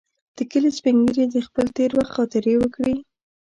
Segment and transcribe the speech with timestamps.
[0.37, 2.95] د کلي سپین ږیري د خپل تېر وخت خاطرې وکړې.